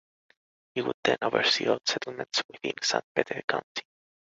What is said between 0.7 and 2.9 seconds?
He would then oversee all settlements within